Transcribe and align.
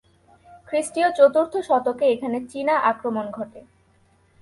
খ্রিস্টীয় 0.67 1.09
চতুর্থ 1.17 1.53
শতকে 1.67 2.05
এখানে 2.05 2.37
চীনা 2.51 2.75
আক্রমণ 2.91 3.25
ঘটে। 3.31 3.59